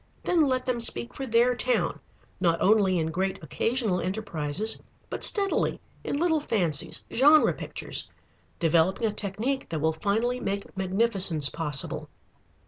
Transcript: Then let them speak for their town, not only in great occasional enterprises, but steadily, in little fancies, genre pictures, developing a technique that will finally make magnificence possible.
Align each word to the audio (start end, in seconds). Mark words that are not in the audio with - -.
Then 0.23 0.41
let 0.47 0.65
them 0.65 0.81
speak 0.81 1.13
for 1.13 1.27
their 1.27 1.53
town, 1.55 1.99
not 2.39 2.59
only 2.59 2.97
in 2.97 3.11
great 3.11 3.37
occasional 3.43 4.01
enterprises, 4.01 4.81
but 5.11 5.23
steadily, 5.23 5.79
in 6.03 6.17
little 6.17 6.39
fancies, 6.39 7.03
genre 7.13 7.53
pictures, 7.53 8.09
developing 8.57 9.05
a 9.05 9.11
technique 9.11 9.69
that 9.69 9.79
will 9.79 9.93
finally 9.93 10.39
make 10.39 10.75
magnificence 10.75 11.47
possible. 11.49 12.09